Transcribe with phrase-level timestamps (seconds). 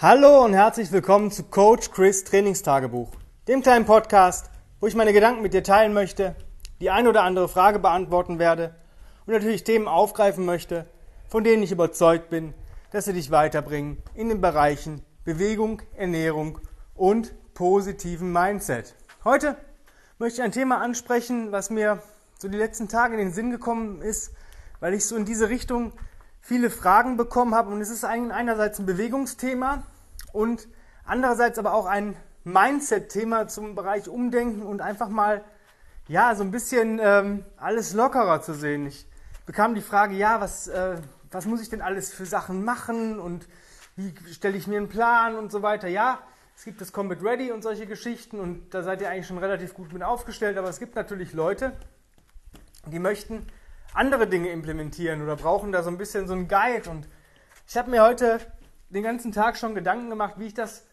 [0.00, 3.10] Hallo und herzlich willkommen zu Coach Chris Trainingstagebuch,
[3.48, 6.36] dem kleinen Podcast, wo ich meine Gedanken mit dir teilen möchte,
[6.80, 8.76] die eine oder andere Frage beantworten werde
[9.26, 10.86] und natürlich Themen aufgreifen möchte,
[11.26, 12.54] von denen ich überzeugt bin,
[12.92, 16.60] dass sie dich weiterbringen in den Bereichen Bewegung, Ernährung
[16.94, 18.94] und positiven Mindset.
[19.24, 19.56] Heute
[20.20, 22.00] möchte ich ein Thema ansprechen, was mir
[22.38, 24.32] so die letzten Tage in den Sinn gekommen ist,
[24.78, 25.92] weil ich so in diese Richtung
[26.48, 29.82] viele Fragen bekommen habe und es ist einerseits ein Bewegungsthema
[30.32, 30.66] und
[31.04, 35.44] andererseits aber auch ein Mindset-Thema zum Bereich Umdenken und einfach mal
[36.06, 38.86] ja so ein bisschen ähm, alles lockerer zu sehen.
[38.86, 39.06] Ich
[39.44, 40.96] bekam die Frage, ja, was, äh,
[41.30, 43.46] was muss ich denn alles für Sachen machen und
[43.96, 45.86] wie stelle ich mir einen Plan und so weiter.
[45.86, 46.18] Ja,
[46.56, 49.74] es gibt das Combat Ready und solche Geschichten und da seid ihr eigentlich schon relativ
[49.74, 51.72] gut mit aufgestellt, aber es gibt natürlich Leute,
[52.86, 53.46] die möchten
[53.94, 56.88] andere Dinge implementieren oder brauchen da so ein bisschen so einen Guide.
[56.90, 57.08] Und
[57.66, 58.40] ich habe mir heute
[58.90, 60.84] den ganzen Tag schon Gedanken gemacht, wie ich das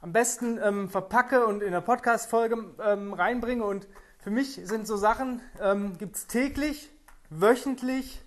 [0.00, 3.64] am besten ähm, verpacke und in der Podcast-Folge ähm, reinbringe.
[3.64, 3.86] Und
[4.18, 6.90] für mich sind so Sachen, ähm, gibt es täglich,
[7.28, 8.22] wöchentlich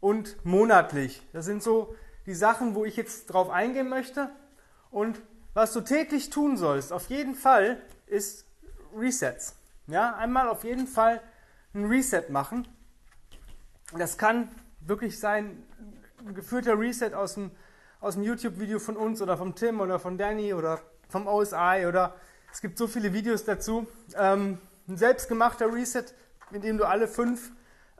[0.00, 1.22] und monatlich.
[1.32, 1.94] Das sind so
[2.26, 4.30] die Sachen, wo ich jetzt drauf eingehen möchte.
[4.90, 5.20] Und
[5.54, 8.46] was du täglich tun sollst, auf jeden Fall, ist
[8.96, 9.56] Resets.
[9.86, 11.20] Ja, einmal auf jeden Fall
[11.74, 12.68] ein Reset machen.
[13.96, 14.48] Das kann
[14.80, 15.62] wirklich sein,
[16.26, 17.50] ein geführter Reset aus dem,
[18.00, 22.14] aus dem YouTube-Video von uns oder vom Tim oder von Danny oder vom OSI oder
[22.52, 23.86] es gibt so viele Videos dazu.
[24.14, 26.04] Ähm, ein selbstgemachter Reset,
[26.50, 27.50] in dem du alle fünf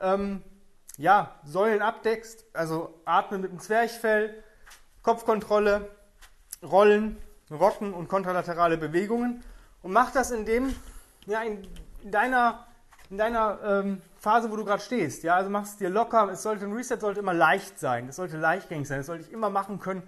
[0.00, 0.42] ähm,
[0.98, 4.42] ja, Säulen abdeckst, also Atmen mit dem Zwerchfell,
[5.02, 5.88] Kopfkontrolle,
[6.62, 7.16] Rollen,
[7.50, 9.42] Rocken und kontralaterale Bewegungen
[9.82, 10.74] und mach das in dem,
[11.24, 11.66] ja, in,
[12.02, 12.66] in deiner,
[13.08, 15.22] in deiner ähm, Phase, wo du gerade stehst.
[15.22, 16.28] Ja, also machst es dir locker.
[16.30, 18.08] Es sollte ein Reset sollte immer leicht sein.
[18.08, 18.98] Es sollte leichtgängig sein.
[18.98, 20.02] Das sollte ich immer machen können.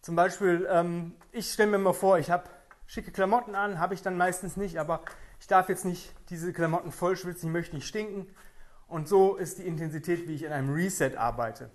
[0.00, 2.44] Zum Beispiel, ähm, ich stelle mir mal vor, ich habe
[2.86, 5.02] schicke Klamotten an, habe ich dann meistens nicht, aber
[5.40, 8.26] ich darf jetzt nicht diese Klamotten voll schwitzen, ich möchte nicht stinken.
[8.88, 11.70] Und so ist die Intensität, wie ich in einem Reset arbeite.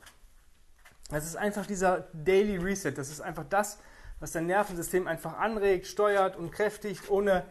[1.09, 2.93] Das ist einfach dieser Daily Reset.
[2.93, 3.77] Das ist einfach das,
[4.19, 7.45] was dein Nervensystem einfach anregt, steuert und kräftigt, ohne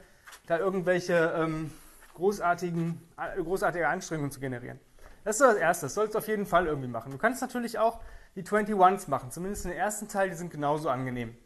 [0.46, 1.70] da irgendwelche ähm,
[2.14, 4.78] großartigen, äh, großartige Anstrengungen zu generieren.
[5.24, 7.12] Das ist das Erste, das sollst du auf jeden Fall irgendwie machen.
[7.12, 8.00] Du kannst natürlich auch
[8.34, 11.36] die 21s machen, zumindest den ersten Teil, die sind genauso angenehm.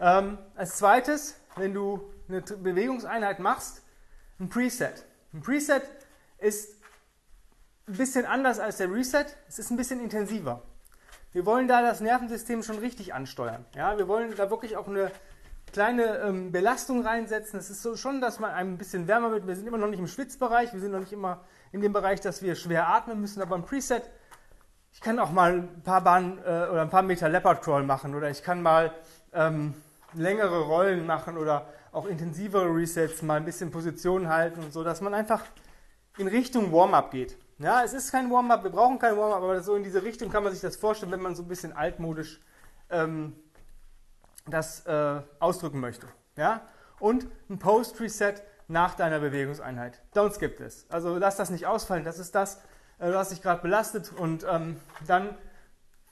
[0.00, 3.82] Ähm, als zweites, wenn du eine Bewegungseinheit machst,
[4.38, 5.04] ein Preset.
[5.32, 5.82] Ein Preset
[6.38, 6.80] ist
[7.86, 10.62] ein bisschen anders als der Reset, es ist ein bisschen intensiver.
[11.32, 13.64] Wir wollen da das Nervensystem schon richtig ansteuern.
[13.74, 15.12] Ja, wir wollen da wirklich auch eine
[15.72, 17.58] kleine ähm, Belastung reinsetzen.
[17.58, 19.46] Es ist so schon, dass man ein bisschen wärmer wird.
[19.46, 22.20] Wir sind immer noch nicht im Schwitzbereich, wir sind noch nicht immer in dem Bereich,
[22.20, 24.02] dass wir schwer atmen müssen, aber im Preset,
[24.92, 28.14] ich kann auch mal ein paar Bahnen äh, oder ein paar Meter Leopard Crawl machen
[28.14, 28.92] oder ich kann mal
[29.32, 29.74] ähm,
[30.14, 35.00] längere Rollen machen oder auch intensivere Resets, mal ein bisschen Position halten und so, dass
[35.00, 35.44] man einfach
[36.18, 37.36] in Richtung Warm-up geht.
[37.58, 40.42] Ja, es ist kein Warm-up, wir brauchen kein Warm-up, aber so in diese Richtung kann
[40.42, 42.40] man sich das vorstellen, wenn man so ein bisschen altmodisch
[42.90, 43.34] ähm,
[44.50, 46.06] das äh, ausdrücken möchte.
[46.36, 46.62] Ja?
[46.98, 48.34] Und ein Post-Reset
[48.68, 50.00] nach deiner Bewegungseinheit.
[50.14, 50.86] Don't skip this.
[50.88, 52.04] Also lass das nicht ausfallen.
[52.04, 52.56] Das ist das,
[52.98, 54.12] äh, was dich gerade belastet.
[54.16, 55.34] Und ähm, dann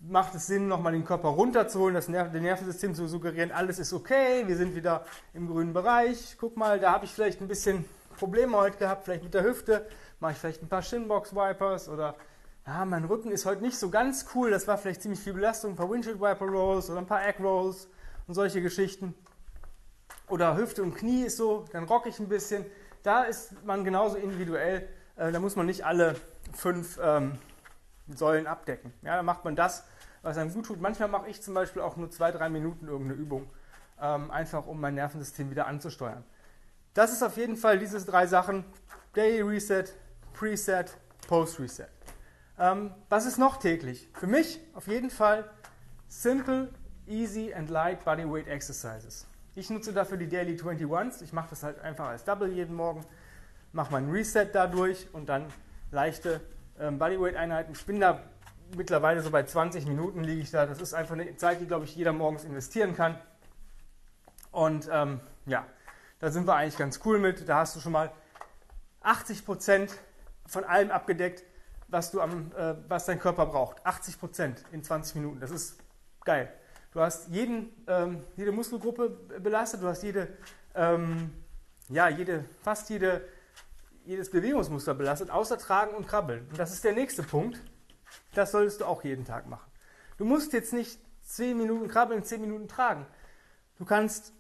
[0.01, 3.93] macht es Sinn, nochmal den Körper runterzuholen, das Nerv dem Nervensystem zu suggerieren, alles ist
[3.93, 6.37] okay, wir sind wieder im grünen Bereich.
[6.39, 7.85] Guck mal, da habe ich vielleicht ein bisschen
[8.17, 9.87] Probleme heute gehabt, vielleicht mit der Hüfte.
[10.21, 12.15] Mache ich vielleicht ein paar Shinbox-Wipers oder
[12.67, 15.73] ja, mein Rücken ist heute nicht so ganz cool, das war vielleicht ziemlich viel Belastung,
[15.73, 17.89] ein paar Windshield-Wiper-Rolls oder ein paar Egg-Rolls
[18.29, 19.15] und solche Geschichten.
[20.29, 22.65] Oder Hüfte und Knie ist so, dann rocke ich ein bisschen.
[23.03, 24.89] Da ist man genauso individuell.
[25.17, 26.15] Äh, da muss man nicht alle
[26.53, 27.39] fünf ähm,
[28.15, 28.93] Säulen abdecken.
[29.03, 29.85] Ja, da macht man das,
[30.23, 30.81] was einem gut tut.
[30.81, 33.49] Manchmal mache ich zum Beispiel auch nur zwei, drei Minuten irgendeine Übung,
[34.01, 36.25] ähm, einfach um mein Nervensystem wieder anzusteuern.
[36.93, 38.65] Das ist auf jeden Fall diese drei Sachen:
[39.15, 39.85] Daily Reset,
[40.35, 40.97] Preset,
[41.27, 41.89] Post Reset.
[42.59, 44.09] Ähm, was ist noch täglich?
[44.15, 45.49] Für mich auf jeden Fall
[46.09, 46.69] Simple
[47.09, 49.27] Easy and Light Bodyweight Exercises.
[49.55, 51.23] Ich nutze dafür die Daily 21s.
[51.23, 53.05] Ich mache das halt einfach als Double jeden Morgen,
[53.73, 55.47] mache meinen Reset dadurch und dann
[55.91, 56.41] leichte
[56.79, 57.73] ähm, Bodyweight-Einheiten.
[57.73, 58.23] Ich bin da
[58.77, 60.67] mittlerweile so bei 20 Minuten liege ich da.
[60.67, 63.19] Das ist einfach eine Zeit, die, glaube ich, jeder morgens investieren kann.
[64.51, 65.67] Und ähm, ja,
[66.21, 67.49] da sind wir eigentlich ganz cool mit.
[67.49, 68.11] Da hast du schon mal
[69.03, 69.93] 80 Prozent
[70.47, 71.45] von allem abgedeckt,
[71.89, 73.85] was, du am, äh, was dein Körper braucht.
[73.85, 75.41] 80 Prozent in 20 Minuten.
[75.41, 75.79] Das ist
[76.25, 76.53] geil.
[76.93, 80.29] Du hast jeden, ähm, jede Muskelgruppe belastet, du hast jede,
[80.75, 81.31] ähm,
[81.89, 83.29] ja, jede, fast jede,
[84.05, 86.47] jedes Bewegungsmuster belastet, außer Tragen und Krabbeln.
[86.49, 87.61] Und das ist der nächste Punkt.
[88.35, 89.71] Das solltest du auch jeden Tag machen.
[90.17, 93.07] Du musst jetzt nicht 10 Minuten krabbeln, 10 Minuten tragen.
[93.79, 94.33] Du kannst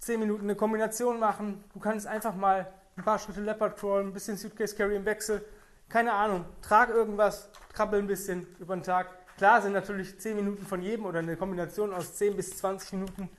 [0.00, 1.64] 10 Minuten eine Kombination machen.
[1.72, 5.44] Du kannst einfach mal ein paar Schritte Leopard Crawl, ein bisschen Suitcase Carry im Wechsel.
[5.88, 9.08] Keine Ahnung, trag irgendwas, krabbel ein bisschen über den Tag.
[9.38, 13.30] Klar sind natürlich 10 Minuten von jedem oder eine Kombination aus 10 bis 20 Minuten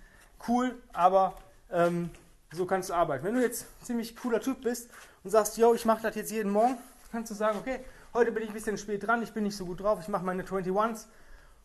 [0.48, 1.36] cool, aber
[1.70, 2.10] ähm,
[2.54, 3.26] so kannst du arbeiten.
[3.26, 4.90] Wenn du jetzt ziemlich cooler Typ bist
[5.26, 6.78] und sagst, yo, ich mache das jetzt jeden Morgen,
[7.12, 7.82] kannst du sagen, okay,
[8.14, 10.24] heute bin ich ein bisschen spät dran, ich bin nicht so gut drauf, ich mache
[10.24, 11.08] meine 21s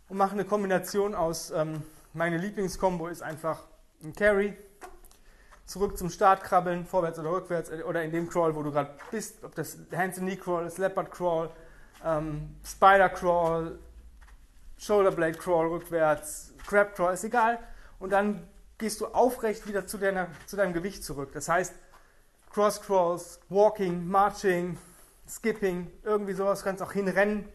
[0.08, 3.62] und mache eine Kombination aus, ähm, meine Lieblingskombo ist einfach
[4.02, 4.56] ein Carry,
[5.64, 8.90] zurück zum Start krabbeln, vorwärts oder rückwärts äh, oder in dem Crawl, wo du gerade
[9.12, 11.50] bist, ob das Hands and Knee Crawl ist, Leopard Crawl,
[12.04, 13.08] ähm, Spider
[14.84, 17.58] Crawl, Shoulder Blade Crawl rückwärts, Crab Crawl, ist egal.
[17.98, 18.46] Und dann
[18.78, 21.30] gehst du aufrecht wieder zu, deiner, zu deinem Gewicht zurück.
[21.32, 21.74] Das heißt,
[22.50, 24.78] Cross Crawls, Walking, Marching,
[25.28, 27.48] Skipping, irgendwie sowas, kannst auch hinrennen,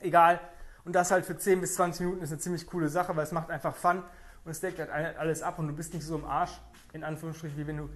[0.00, 0.40] egal.
[0.84, 3.32] Und das halt für 10 bis 20 Minuten ist eine ziemlich coole Sache, weil es
[3.32, 4.02] macht einfach Fun
[4.44, 6.52] und es deckt halt alles ab und du bist nicht so im Arsch,
[6.92, 7.88] in Anführungsstrichen, wie wenn du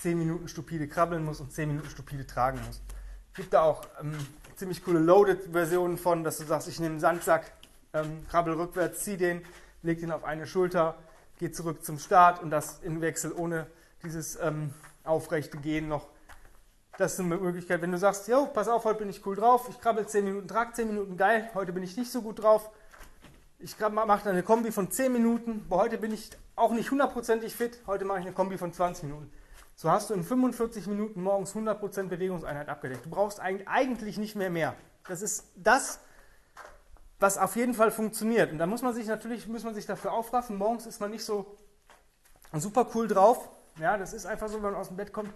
[0.00, 2.82] 10 Minuten stupide krabbeln musst und 10 Minuten stupide tragen musst.
[3.32, 4.14] Es gibt da auch ähm,
[4.56, 7.52] ziemlich coole Loaded-Versionen von, dass du sagst, ich nehme einen Sandsack,
[7.94, 9.42] ähm, krabbel rückwärts, zieh den,
[9.82, 10.96] leg den auf eine Schulter,
[11.38, 13.66] geh zurück zum Start und das in Wechsel ohne
[14.02, 14.72] dieses ähm,
[15.04, 16.08] aufrechte Gehen noch.
[16.98, 19.68] Das ist eine Möglichkeit, wenn du sagst, jo, pass auf, heute bin ich cool drauf,
[19.70, 22.70] ich krabbel 10 Minuten, trag 10 Minuten, geil, heute bin ich nicht so gut drauf.
[23.58, 27.80] Ich mache eine Kombi von 10 Minuten, aber heute bin ich auch nicht hundertprozentig fit,
[27.86, 29.30] heute mache ich eine Kombi von 20 Minuten.
[29.76, 33.06] So hast du in 45 Minuten morgens 100% Bewegungseinheit abgedeckt.
[33.06, 34.74] Du brauchst eigentlich nicht mehr mehr.
[35.08, 36.00] Das ist das,
[37.20, 38.50] was auf jeden Fall funktioniert.
[38.50, 40.56] Und da muss man sich natürlich, muss man sich dafür aufraffen.
[40.56, 41.56] Morgens ist man nicht so
[42.54, 43.48] super cool drauf.
[43.78, 45.32] Ja, das ist einfach so, wenn man aus dem Bett kommt.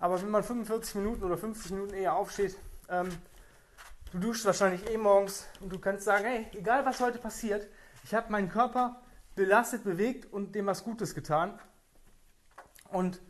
[0.00, 2.56] Aber wenn man 45 Minuten oder 50 Minuten eher aufsteht,
[2.88, 3.08] ähm,
[4.12, 7.68] du duschst wahrscheinlich eh morgens und du kannst sagen, hey, egal was heute passiert,
[8.04, 9.00] ich habe meinen Körper
[9.34, 11.58] belastet, bewegt und dem was Gutes getan.
[12.90, 13.20] Und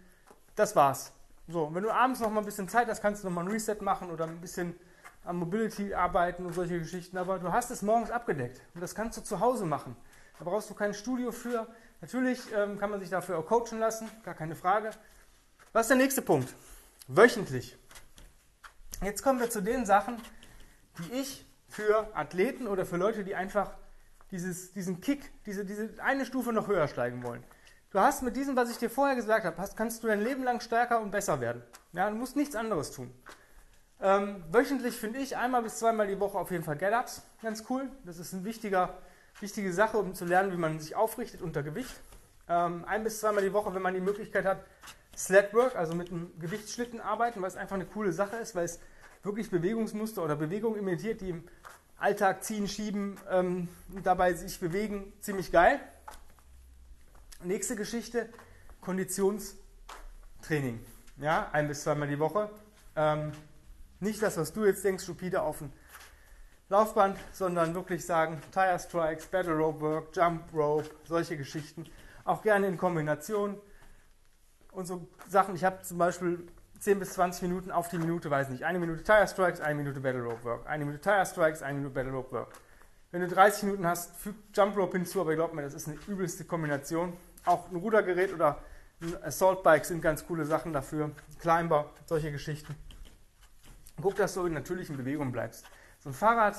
[0.56, 1.12] das war's.
[1.46, 3.50] So, wenn du abends noch mal ein bisschen Zeit hast, kannst du noch mal ein
[3.50, 4.78] Reset machen oder ein bisschen
[5.28, 9.18] am Mobility arbeiten und solche Geschichten, aber du hast es morgens abgedeckt und das kannst
[9.18, 9.94] du zu Hause machen.
[10.38, 11.66] Da brauchst du kein Studio für.
[12.00, 14.90] Natürlich ähm, kann man sich dafür auch coachen lassen, gar keine Frage.
[15.72, 16.54] Was ist der nächste Punkt?
[17.08, 17.76] Wöchentlich.
[19.02, 20.16] Jetzt kommen wir zu den Sachen,
[20.98, 23.72] die ich für Athleten oder für Leute, die einfach
[24.30, 27.44] dieses, diesen Kick, diese, diese eine Stufe noch höher steigen wollen.
[27.90, 30.42] Du hast mit diesem, was ich dir vorher gesagt habe, hast, kannst du dein Leben
[30.42, 31.62] lang stärker und besser werden.
[31.92, 33.12] Ja, du musst nichts anderes tun.
[34.00, 37.88] Ähm, wöchentlich finde ich einmal bis zweimal die Woche auf jeden Fall Get-Ups ganz cool.
[38.04, 41.94] Das ist eine wichtige Sache, um zu lernen, wie man sich aufrichtet unter Gewicht.
[42.48, 44.64] Ähm, ein bis zweimal die Woche, wenn man die Möglichkeit hat,
[45.16, 48.78] Sledwork, also mit einem Gewichtsschlitten arbeiten, weil es einfach eine coole Sache ist, weil es
[49.24, 51.42] wirklich Bewegungsmuster oder Bewegungen imitiert, die im
[51.98, 53.68] Alltag ziehen, schieben ähm,
[54.04, 55.80] dabei sich bewegen, ziemlich geil.
[57.42, 58.28] Nächste Geschichte,
[58.80, 60.78] Konditionstraining.
[61.16, 62.48] Ja, ein bis zweimal die Woche.
[62.94, 63.32] Ähm,
[64.00, 65.72] nicht das, was du jetzt denkst, stupide auf dem
[66.68, 71.86] Laufband, sondern wirklich sagen, Tire Strikes, Battle Rope Work, Jump Rope, solche Geschichten.
[72.24, 73.58] Auch gerne in Kombination.
[74.72, 76.46] Und so Sachen, ich habe zum Beispiel
[76.78, 80.00] 10 bis 20 Minuten auf die Minute, weiß nicht, eine Minute Tire Strikes, eine Minute
[80.00, 82.52] Battle Rope Work, eine Minute Tire Strikes, eine Minute Battle Rope Work.
[83.10, 85.96] Wenn du 30 Minuten hast, fügt Jump Rope hinzu, aber glaub mir, das ist eine
[86.06, 87.14] übelste Kombination.
[87.46, 88.58] Auch ein Rudergerät oder
[89.00, 91.10] ein Assault Bike sind ganz coole Sachen dafür.
[91.40, 92.76] Climber, solche Geschichten.
[94.00, 95.66] Guck, dass du in natürlichen Bewegungen bleibst.
[95.98, 96.56] So ein Fahrrad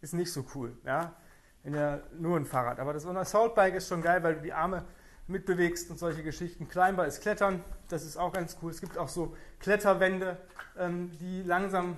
[0.00, 1.14] ist nicht so cool, ja.
[1.62, 2.78] Wenn ja nur ein Fahrrad.
[2.78, 4.84] Aber das so ein Assault Bike ist schon geil, weil du die Arme
[5.26, 6.68] mitbewegst und solche Geschichten.
[6.68, 8.70] Climber ist Klettern, das ist auch ganz cool.
[8.70, 10.36] Es gibt auch so Kletterwände,
[10.78, 11.96] ähm, die langsam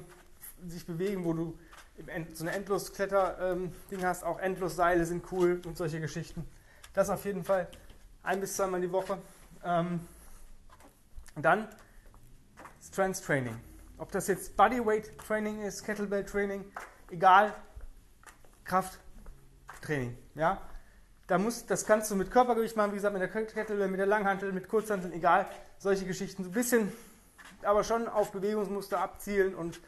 [0.67, 1.59] sich bewegen, wo du
[2.33, 4.25] so eine endlos Kletter-Ding ähm, hast.
[4.25, 6.47] Auch Endlosseile sind cool und solche Geschichten.
[6.95, 7.69] Das auf jeden Fall
[8.23, 9.19] ein bis zweimal die Woche.
[9.65, 10.01] Ähm,
[11.37, 11.69] dann
[12.81, 13.68] Strength Training.
[13.99, 16.65] Ob das jetzt Bodyweight Training ist, Kettlebell Training,
[17.11, 17.53] egal,
[18.65, 20.17] Krafttraining.
[20.35, 20.63] Ja?
[21.27, 24.07] Da muss, das kannst du mit Körpergewicht machen, wie gesagt, mit der Kettlebell, mit der
[24.07, 25.47] Langhantel, mit Kurzhanteln, egal,
[25.79, 26.45] solche Geschichten.
[26.45, 26.93] So ein bisschen,
[27.63, 29.81] aber schon auf Bewegungsmuster abzielen und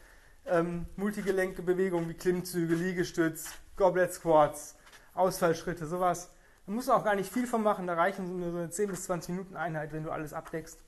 [0.45, 4.75] ähm, multigelenke Bewegungen wie Klimmzüge, Liegestütz, Goblet Squats,
[5.13, 6.31] Ausfallschritte, sowas.
[6.65, 8.89] Da musst du auch gar nicht viel von machen, da reichen nur so eine 10
[8.89, 10.79] bis 20 Minuten Einheit, wenn du alles abdeckst.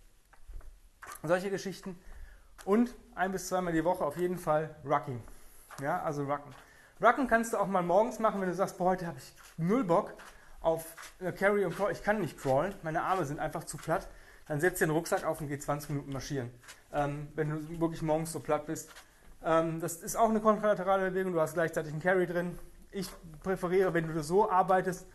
[1.24, 1.98] Solche Geschichten.
[2.66, 5.22] Und ein bis zweimal die Woche auf jeden Fall Rucking.
[5.82, 6.54] Ja, also Rucken.
[7.02, 9.84] Rucken kannst du auch mal morgens machen, wenn du sagst, boah, heute habe ich null
[9.84, 10.14] Bock
[10.62, 10.86] auf
[11.38, 11.92] Carry und Crawl.
[11.92, 14.08] Ich kann nicht crawlen, meine Arme sind einfach zu platt.
[14.48, 16.52] Dann setz dir den Rucksack auf und geh 20 Minuten marschieren.
[16.92, 18.90] Ähm, wenn du wirklich morgens so platt bist.
[19.44, 21.34] Ähm, das ist auch eine kontralaterale Bewegung.
[21.34, 22.58] Du hast gleichzeitig einen Carry drin.
[22.92, 23.10] ich
[23.42, 25.06] präferiere, wenn du so arbeitest,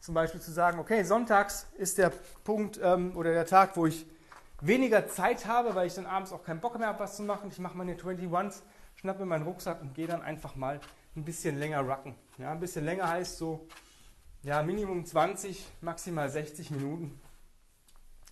[0.00, 2.12] zum Beispiel zu sagen, okay, sonntags ist der
[2.44, 4.06] Punkt ähm, oder der Tag, wo ich
[4.60, 7.48] weniger Zeit habe, weil ich dann abends auch keinen Bock mehr habe, was zu machen.
[7.50, 8.62] Ich mache meine 21s,
[8.96, 10.80] schnappe mir meinen Rucksack und gehe dann einfach mal
[11.16, 12.14] ein bisschen länger rucken.
[12.38, 13.66] Ja, ein bisschen länger heißt so,
[14.42, 17.20] ja, Minimum 20, maximal 60 Minuten.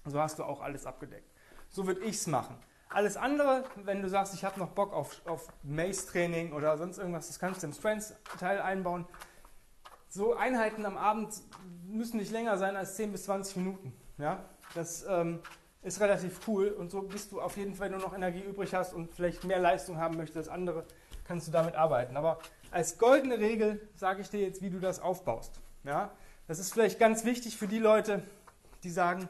[0.04, 1.28] So hast du auch alles abgedeckt.
[1.68, 2.56] So würde ich es machen.
[2.88, 7.26] Alles andere, wenn du sagst, ich habe noch Bock auf, auf Mace-Training oder sonst irgendwas,
[7.26, 9.06] das kannst du im Strengths-Teil einbauen.
[10.08, 11.34] So Einheiten am Abend
[11.88, 13.92] müssen nicht länger sein als 10 bis 20 Minuten.
[14.18, 14.44] Ja?
[14.74, 15.40] Das ähm,
[15.86, 18.92] ist relativ cool und so bist du auf jeden Fall nur noch Energie übrig hast
[18.92, 20.84] und vielleicht mehr Leistung haben möchtest als andere,
[21.24, 22.16] kannst du damit arbeiten.
[22.16, 22.40] Aber
[22.72, 25.60] als goldene Regel sage ich dir jetzt, wie du das aufbaust.
[25.84, 26.10] Ja?
[26.48, 28.24] Das ist vielleicht ganz wichtig für die Leute,
[28.82, 29.28] die sagen,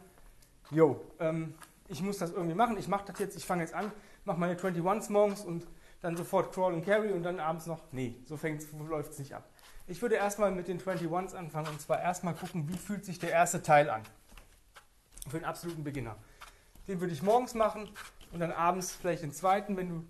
[0.71, 1.55] jo, ähm,
[1.89, 3.93] ich muss das irgendwie machen, ich mache das jetzt, ich fange jetzt an,
[4.25, 5.67] mache meine 21s morgens und
[6.01, 8.39] dann sofort Crawl und Carry und dann abends noch, nee, so
[8.89, 9.45] läuft es nicht ab.
[9.87, 13.31] Ich würde erstmal mit den 21s anfangen und zwar erstmal gucken, wie fühlt sich der
[13.31, 14.01] erste Teil an.
[15.29, 16.17] Für den absoluten Beginner.
[16.88, 17.88] Den würde ich morgens machen
[18.33, 20.05] und dann abends vielleicht den zweiten, wenn du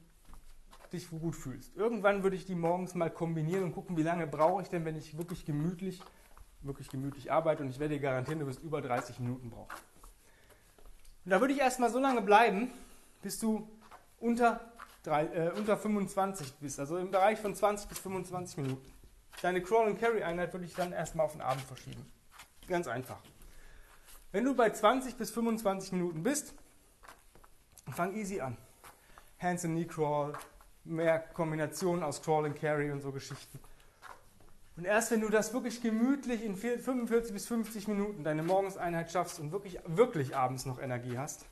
[0.93, 1.75] dich gut fühlst.
[1.77, 4.97] Irgendwann würde ich die morgens mal kombinieren und gucken, wie lange brauche ich denn, wenn
[4.97, 6.01] ich wirklich gemütlich,
[6.63, 9.73] wirklich gemütlich arbeite und ich werde dir garantieren, du wirst über 30 Minuten brauchen.
[11.25, 12.71] Und da würde ich erstmal so lange bleiben,
[13.23, 13.69] bis du
[14.21, 14.61] unter,
[15.03, 18.93] drei, äh, unter 25 bist, also im Bereich von 20 bis 25 Minuten.
[19.43, 22.07] Deine Crawl- and Carry-Einheit würde ich dann erstmal auf den Abend verschieben.
[22.69, 23.19] Ganz einfach.
[24.33, 26.55] Wenn du bei 20 bis 25 Minuten bist,
[27.93, 28.57] fang easy an.
[29.39, 30.33] Hands and Knee Crawl,
[30.85, 33.59] mehr Kombinationen aus Crawl and Carry und so Geschichten.
[34.77, 39.41] Und erst wenn du das wirklich gemütlich in 45 bis 50 Minuten deine Morgenseinheit schaffst
[39.41, 41.47] und wirklich, wirklich abends noch Energie hast,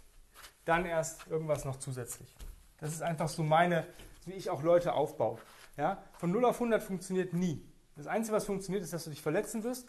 [0.67, 2.35] dann erst irgendwas noch zusätzlich.
[2.79, 3.87] Das ist einfach so meine,
[4.26, 5.38] wie ich auch Leute aufbaue.
[5.76, 6.03] Ja?
[6.19, 7.64] Von 0 auf 100 funktioniert nie.
[7.97, 9.88] Das Einzige, was funktioniert, ist, dass du dich verletzen wirst,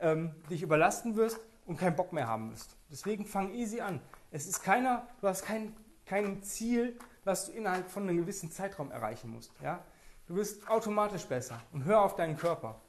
[0.00, 2.76] ähm, dich überlasten wirst und keinen Bock mehr haben wirst.
[2.90, 4.00] Deswegen fang easy an.
[4.30, 5.74] Es ist keiner, du hast kein,
[6.06, 9.52] kein Ziel, was du innerhalb von einem gewissen Zeitraum erreichen musst.
[9.62, 9.84] Ja?
[10.26, 12.80] Du wirst automatisch besser und hör auf deinen Körper.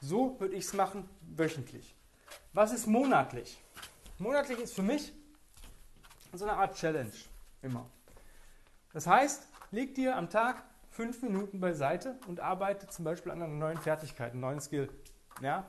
[0.00, 1.94] So würde ich es machen, wöchentlich.
[2.52, 3.62] Was ist monatlich?
[4.18, 5.12] Monatlich ist für mich
[6.32, 7.12] so eine Art Challenge
[7.62, 7.88] immer.
[8.92, 13.52] Das heißt, leg dir am Tag fünf Minuten beiseite und arbeite zum Beispiel an einer
[13.52, 14.88] neuen Fertigkeit, einem neuen Skill.
[15.40, 15.68] Ja?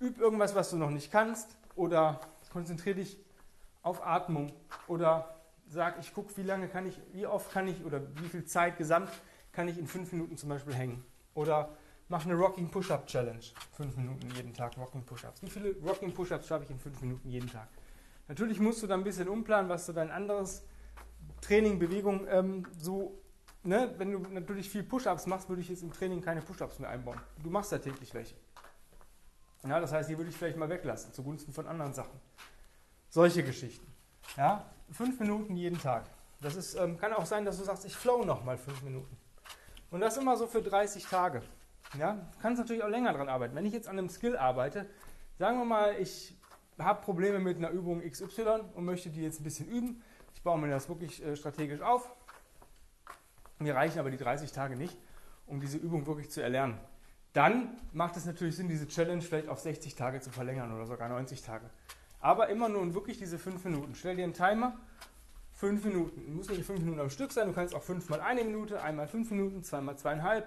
[0.00, 2.20] Üb irgendwas, was du noch nicht kannst oder
[2.52, 3.18] konzentriere dich
[3.82, 4.52] auf Atmung
[4.86, 5.37] oder
[5.68, 8.76] sag, ich gucke, wie lange kann ich, wie oft kann ich oder wie viel Zeit
[8.76, 9.10] gesamt
[9.52, 11.04] kann ich in fünf Minuten zum Beispiel hängen.
[11.34, 11.76] Oder
[12.08, 13.44] mach eine Rocking Push-Up Challenge.
[13.72, 15.42] Fünf Minuten jeden Tag Rocking Push-Ups.
[15.42, 17.68] Wie viele Rocking Push-Ups schaffe ich in fünf Minuten jeden Tag?
[18.28, 20.64] Natürlich musst du da ein bisschen umplanen, was du dein anderes
[21.40, 23.22] Training, Bewegung ähm, so,
[23.62, 26.90] ne, wenn du natürlich viel Push-Ups machst, würde ich jetzt im Training keine Push-Ups mehr
[26.90, 27.20] einbauen.
[27.42, 28.34] Du machst ja täglich welche.
[29.66, 32.20] Ja, das heißt, die würde ich vielleicht mal weglassen, zugunsten von anderen Sachen.
[33.08, 33.86] Solche Geschichten.
[34.36, 36.04] Ja, fünf Minuten jeden Tag.
[36.40, 39.16] Das ist, ähm, kann auch sein, dass du sagst, ich flow noch mal fünf Minuten.
[39.90, 41.42] Und das immer so für 30 Tage.
[41.98, 43.54] Ja, du kannst natürlich auch länger dran arbeiten.
[43.54, 44.86] Wenn ich jetzt an einem Skill arbeite,
[45.38, 46.36] sagen wir mal, ich
[46.78, 50.02] habe Probleme mit einer Übung XY und möchte die jetzt ein bisschen üben.
[50.34, 52.08] Ich baue mir das wirklich äh, strategisch auf.
[53.58, 54.96] Mir reichen aber die 30 Tage nicht,
[55.46, 56.78] um diese Übung wirklich zu erlernen.
[57.32, 61.08] Dann macht es natürlich Sinn, diese Challenge vielleicht auf 60 Tage zu verlängern oder sogar
[61.08, 61.68] 90 Tage.
[62.20, 63.94] Aber immer nur und wirklich diese 5 Minuten.
[63.94, 64.76] Stell dir einen Timer,
[65.52, 66.36] 5 Minuten.
[66.36, 69.08] Muss nicht 5 Minuten am Stück sein, du kannst auch 5 mal eine Minute, einmal
[69.08, 70.46] 5 Minuten, zweimal zweieinhalb,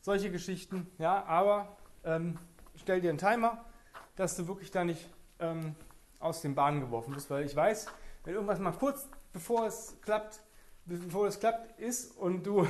[0.00, 0.90] solche Geschichten.
[0.98, 2.38] Ja, aber ähm,
[2.76, 3.64] stell dir einen Timer,
[4.16, 5.74] dass du wirklich da nicht ähm,
[6.18, 7.86] aus den Bahnen geworfen bist, weil ich weiß,
[8.24, 10.42] wenn irgendwas mal kurz bevor es klappt,
[10.84, 12.66] bevor es klappt ist und du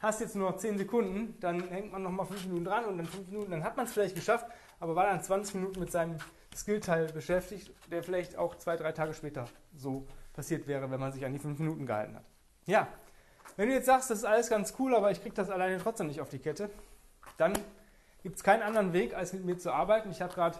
[0.00, 3.06] hast jetzt nur noch 10 Sekunden, dann hängt man nochmal 5 Minuten dran und dann
[3.06, 4.46] 5 Minuten, dann hat man es vielleicht geschafft,
[4.80, 6.18] aber war dann 20 Minuten mit seinem
[6.54, 11.24] Skillteil beschäftigt, der vielleicht auch zwei, drei Tage später so passiert wäre, wenn man sich
[11.24, 12.24] an die 5 Minuten gehalten hat.
[12.66, 12.88] Ja,
[13.56, 16.08] wenn du jetzt sagst, das ist alles ganz cool, aber ich kriege das alleine trotzdem
[16.08, 16.70] nicht auf die Kette,
[17.38, 17.54] dann
[18.22, 20.10] gibt es keinen anderen Weg, als mit mir zu arbeiten.
[20.10, 20.58] Ich habe gerade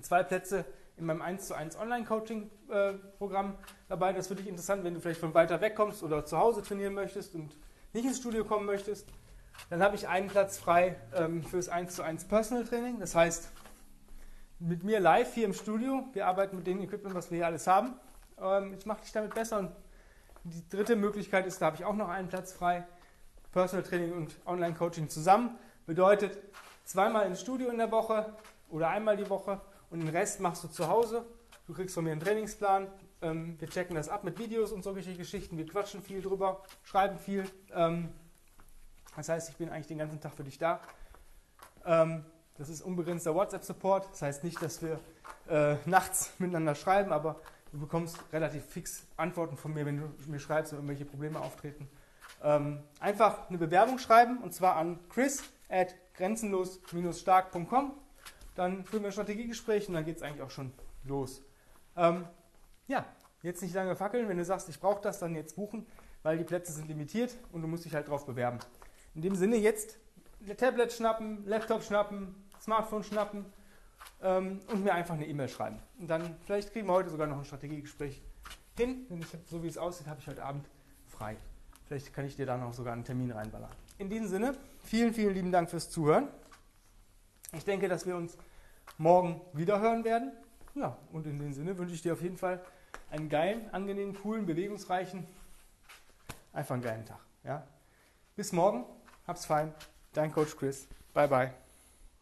[0.00, 0.64] zwei Plätze
[0.96, 3.58] in meinem 1 zu 1 Online-Coaching-Programm
[3.88, 4.12] dabei.
[4.12, 6.62] Das ist für dich interessant, wenn du vielleicht von weiter weg kommst oder zu Hause
[6.62, 7.56] trainieren möchtest und
[7.92, 9.06] nicht ins Studio kommen möchtest.
[9.70, 13.00] Dann habe ich einen Platz frei ähm, fürs 1 zu 1 Personal Training.
[13.00, 13.50] Das heißt,
[14.58, 16.04] mit mir live hier im Studio.
[16.12, 17.94] Wir arbeiten mit dem Equipment, was wir hier alles haben.
[18.40, 19.58] Ähm, ich mache dich damit besser.
[19.58, 19.72] Und
[20.44, 22.84] die dritte Möglichkeit ist, da habe ich auch noch einen Platz frei.
[23.52, 25.58] Personal Training und Online Coaching zusammen.
[25.86, 26.38] Bedeutet
[26.84, 28.32] zweimal ins Studio in der Woche
[28.70, 31.24] oder einmal die Woche und den Rest machst du zu Hause.
[31.66, 32.88] Du kriegst von mir einen Trainingsplan.
[33.22, 35.56] Ähm, wir checken das ab mit Videos und solche Geschichten.
[35.56, 37.48] Wir quatschen viel drüber, schreiben viel.
[37.72, 38.08] Ähm,
[39.16, 40.80] das heißt, ich bin eigentlich den ganzen Tag für dich da.
[41.84, 42.24] Ähm,
[42.58, 44.10] das ist unbegrenzter WhatsApp-Support.
[44.10, 45.00] Das heißt nicht, dass wir
[45.48, 50.40] äh, nachts miteinander schreiben, aber du bekommst relativ fix Antworten von mir, wenn du mir
[50.40, 51.88] schreibst, wenn irgendwelche Probleme auftreten.
[52.42, 57.92] Ähm, einfach eine Bewerbung schreiben und zwar an chris at grenzenlos-stark.com.
[58.54, 60.72] Dann führen wir ein Strategiegespräch und dann geht es eigentlich auch schon
[61.04, 61.42] los.
[61.96, 62.26] Ähm,
[62.92, 63.06] ja,
[63.42, 64.28] jetzt nicht lange fackeln.
[64.28, 65.86] Wenn du sagst, ich brauche das, dann jetzt buchen,
[66.22, 68.58] weil die Plätze sind limitiert und du musst dich halt drauf bewerben.
[69.14, 69.98] In dem Sinne jetzt
[70.56, 73.46] Tablet schnappen, Laptop schnappen, Smartphone schnappen
[74.22, 75.78] ähm, und mir einfach eine E-Mail schreiben.
[75.98, 78.22] Und dann vielleicht kriegen wir heute sogar noch ein Strategiegespräch
[78.76, 80.68] hin, denn ich, so wie es aussieht, habe ich heute Abend
[81.08, 81.36] frei.
[81.86, 83.70] Vielleicht kann ich dir da noch sogar einen Termin reinballern.
[83.98, 86.28] In diesem Sinne, vielen, vielen lieben Dank fürs Zuhören.
[87.54, 88.36] Ich denke, dass wir uns
[88.98, 90.32] morgen wieder hören werden.
[90.74, 92.62] Ja, und in dem Sinne wünsche ich dir auf jeden Fall
[93.12, 95.26] einen geilen, angenehmen, coolen, bewegungsreichen,
[96.52, 97.20] einfach einen geilen Tag.
[97.44, 97.66] Ja?
[98.34, 98.84] Bis morgen,
[99.26, 99.72] hab's fein.
[100.14, 100.88] Dein Coach Chris.
[101.12, 101.61] Bye, bye.